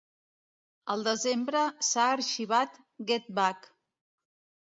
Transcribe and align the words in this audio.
Al 0.93 1.03
desembre 1.07 1.59
s"ha 1.87 2.07
arxivat 2.13 2.79
"Get 3.11 3.27
Back". 3.41 3.69